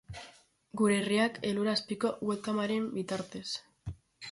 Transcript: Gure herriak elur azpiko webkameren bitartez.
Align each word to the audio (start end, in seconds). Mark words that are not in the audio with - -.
Gure 0.81 0.95
herriak 1.01 1.37
elur 1.51 1.69
azpiko 1.75 2.11
webkameren 2.31 2.91
bitartez. 2.99 3.47